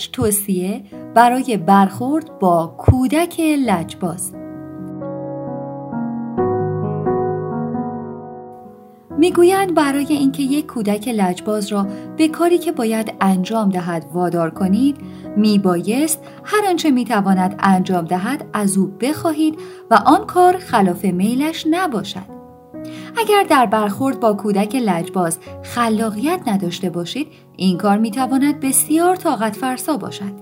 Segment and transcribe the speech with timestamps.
[0.00, 0.82] پنج توصیه
[1.14, 4.34] برای برخورد با کودک لجباز.
[9.18, 11.86] می‌گویند برای اینکه یک کودک لجباز را
[12.16, 14.96] به کاری که باید انجام دهد وادار کنید
[15.36, 19.58] میبایست هر آنچه می‌تواند انجام دهد از او بخواهید
[19.90, 22.39] و آن کار خلاف میلش نباشد.
[23.16, 29.96] اگر در برخورد با کودک لجباز خلاقیت نداشته باشید این کار می‌تواند بسیار طاقت فرسا
[29.96, 30.32] باشد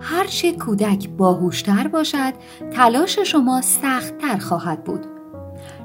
[0.00, 2.32] هرچه کودک باهوشتر باشد
[2.72, 5.06] تلاش شما سختتر خواهد بود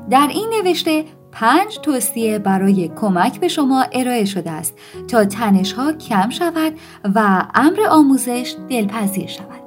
[0.10, 4.74] در این نوشته پنج توصیه برای کمک به شما ارائه شده است
[5.08, 6.74] تا تنش ها کم شود
[7.16, 9.61] و امر آموزش دلپذیر شود.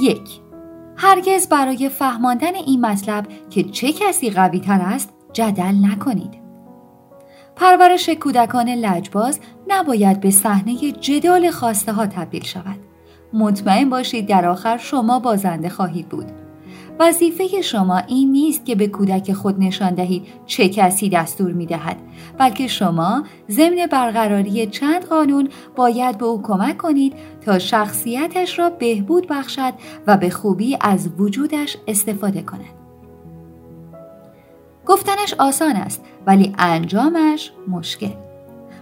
[0.00, 0.40] یک
[0.96, 6.40] هرگز برای فهماندن این مطلب که چه کسی قوی تر است جدل نکنید.
[7.56, 12.76] پرورش کودکان لجباز نباید به صحنه جدال خواسته ها تبدیل شود.
[13.32, 16.32] مطمئن باشید در آخر شما بازنده خواهید بود.
[17.00, 21.96] وظیفه شما این نیست که به کودک خود نشان دهید چه کسی دستور می دهد
[22.38, 29.26] بلکه شما ضمن برقراری چند قانون باید به او کمک کنید تا شخصیتش را بهبود
[29.28, 29.74] بخشد
[30.06, 32.80] و به خوبی از وجودش استفاده کند.
[34.86, 38.14] گفتنش آسان است ولی انجامش مشکل.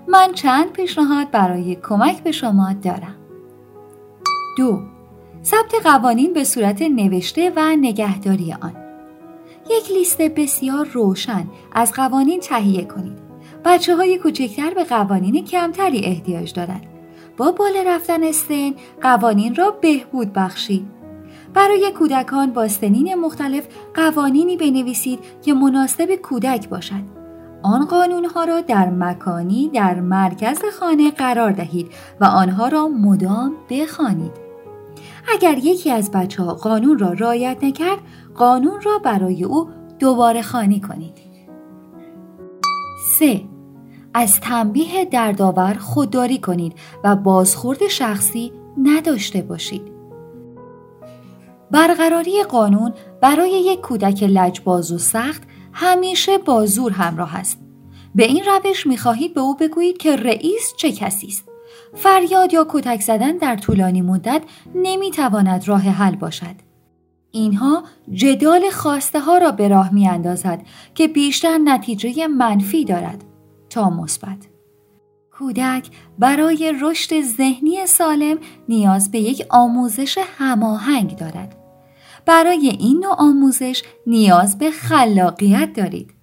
[0.09, 3.17] من چند پیشنهاد برای کمک به شما دارم.
[4.57, 4.98] دو
[5.51, 8.73] ثبت قوانین به صورت نوشته و نگهداری آن.
[9.71, 13.19] یک لیست بسیار روشن از قوانین تهیه کنید.
[13.65, 16.87] بچه های کوچکتر به قوانین کمتری احتیاج دارند.
[17.37, 20.87] با بالا رفتن سن قوانین را بهبود بخشید.
[21.55, 27.19] برای کودکان با سنین مختلف قوانینی بنویسید که مناسب کودک باشد.
[27.63, 31.91] آن قانون ها را در مکانی در مرکز خانه قرار دهید
[32.21, 34.48] و آنها را مدام بخوانید.
[35.35, 37.99] اگر یکی از بچه ها قانون را رعایت نکرد
[38.35, 41.19] قانون را برای او دوباره خانی کنید.
[43.19, 43.41] 3.
[44.15, 46.73] از تنبیه دردآور خودداری کنید
[47.05, 49.83] و بازخورد شخصی نداشته باشید.
[51.71, 55.43] برقراری قانون برای یک کودک لجباز و سخت
[55.73, 57.59] همیشه با زور همراه است.
[58.15, 61.45] به این روش می‌خواهید به او بگویید که رئیس چه کسی است.
[61.95, 64.43] فریاد یا کتک زدن در طولانی مدت
[64.75, 66.69] نمی‌تواند راه حل باشد.
[67.31, 70.63] اینها جدال خواسته ها را به راه می اندازد
[70.95, 73.25] که بیشتر نتیجه منفی دارد
[73.71, 74.49] تا مثبت.
[75.39, 78.39] کودک برای رشد ذهنی سالم
[78.69, 81.57] نیاز به یک آموزش هماهنگ دارد.
[82.27, 86.18] برای این نوع آموزش نیاز به خلاقیت دارید.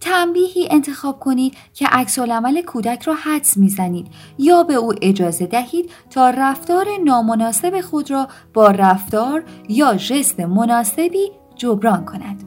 [0.00, 4.06] تنبیهی انتخاب کنید که عکس عمل کودک را حدس می‌زنید
[4.38, 11.30] یا به او اجازه دهید تا رفتار نامناسب خود را با رفتار یا ژست مناسبی
[11.56, 12.44] جبران کند.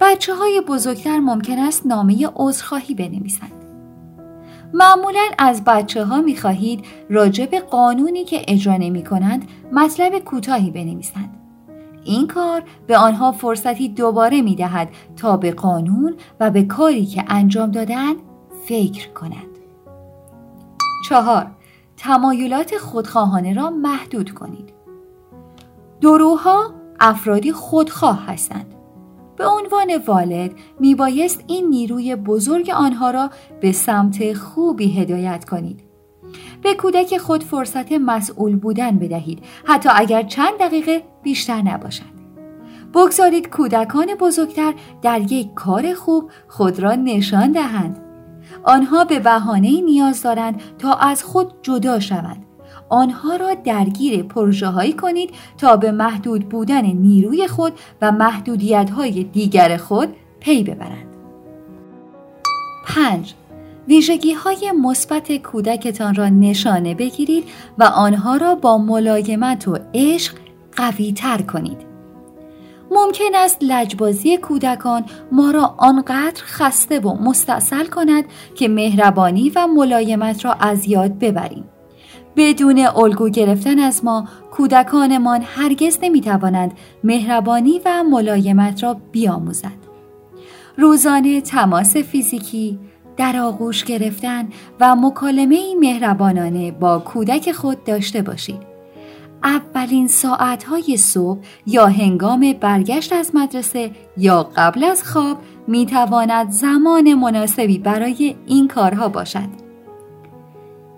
[0.00, 3.52] بچه های بزرگتر ممکن است نامه عذرخواهی بنویسند.
[4.74, 10.70] معمولا از بچه ها می خواهید راجع به قانونی که اجرا نمی کنند مطلب کوتاهی
[10.70, 11.45] بنویسند.
[12.06, 17.24] این کار به آنها فرصتی دوباره می دهد تا به قانون و به کاری که
[17.28, 18.14] انجام دادن
[18.66, 19.58] فکر کنند.
[21.08, 21.46] چهار
[21.96, 24.72] تمایلات خودخواهانه را محدود کنید.
[26.00, 28.74] دروها افرادی خودخواه هستند.
[29.36, 30.50] به عنوان والد
[30.80, 33.30] می بایست این نیروی بزرگ آنها را
[33.60, 35.85] به سمت خوبی هدایت کنید.
[36.66, 39.44] به کودک خود فرصت مسئول بودن بدهید.
[39.64, 42.16] حتی اگر چند دقیقه بیشتر نباشد.
[42.94, 48.02] بگذارید کودکان بزرگتر در یک کار خوب خود را نشان دهند.
[48.64, 52.46] آنها به بهانه نیاز دارند تا از خود جدا شوند.
[52.88, 57.72] آنها را درگیر پروژه هایی کنید تا به محدود بودن نیروی خود
[58.02, 60.08] و محدودیت های دیگر خود
[60.40, 61.16] پی ببرند.
[62.86, 63.34] 5.
[63.88, 67.44] ویژگی های مثبت کودکتان را نشانه بگیرید
[67.78, 70.34] و آنها را با ملایمت و عشق
[70.76, 71.78] قوی تر کنید.
[72.90, 78.24] ممکن است لجبازی کودکان ما را آنقدر خسته و مستاصل کند
[78.54, 81.64] که مهربانی و ملایمت را از یاد ببریم.
[82.36, 86.72] بدون الگو گرفتن از ما کودکانمان هرگز نمی توانند
[87.04, 89.86] مهربانی و ملایمت را بیاموزند.
[90.76, 92.78] روزانه تماس فیزیکی،
[93.16, 94.48] در آغوش گرفتن
[94.80, 98.76] و مکالمه مهربانانه با کودک خود داشته باشید.
[99.44, 107.14] اولین ساعتهای صبح یا هنگام برگشت از مدرسه یا قبل از خواب می تواند زمان
[107.14, 109.66] مناسبی برای این کارها باشد.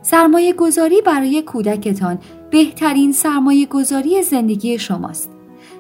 [0.03, 2.19] سرمایه گذاری برای کودکتان
[2.51, 5.31] بهترین سرمایه گذاری زندگی شماست.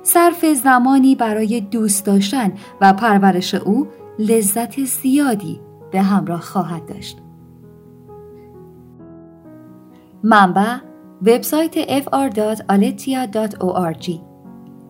[0.03, 3.87] صرف زمانی برای دوست داشتن و پرورش او
[4.19, 7.19] لذت زیادی به همراه خواهد داشت.
[10.23, 10.77] منبع
[11.23, 14.11] وبسایت fr.aletia.org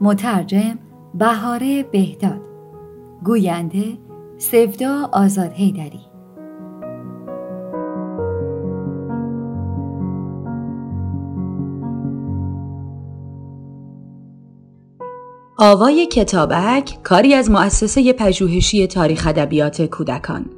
[0.00, 0.78] مترجم
[1.14, 2.48] بهاره بهداد.
[3.24, 3.98] گوینده
[4.38, 6.00] سفدا آزاد هیدری
[15.58, 20.57] آوای کتابک کاری از مؤسسه پژوهشی تاریخ ادبیات کودکان.